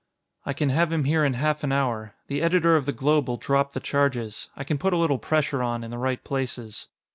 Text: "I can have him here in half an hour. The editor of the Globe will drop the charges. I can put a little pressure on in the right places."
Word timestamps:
"I 0.47 0.53
can 0.53 0.69
have 0.69 0.91
him 0.91 1.03
here 1.03 1.23
in 1.23 1.33
half 1.33 1.63
an 1.63 1.71
hour. 1.71 2.15
The 2.25 2.41
editor 2.41 2.75
of 2.75 2.87
the 2.87 2.91
Globe 2.91 3.27
will 3.27 3.37
drop 3.37 3.73
the 3.73 3.79
charges. 3.79 4.49
I 4.55 4.63
can 4.63 4.79
put 4.79 4.93
a 4.93 4.97
little 4.97 5.19
pressure 5.19 5.61
on 5.61 5.83
in 5.83 5.91
the 5.91 5.99
right 5.99 6.23
places." 6.23 6.87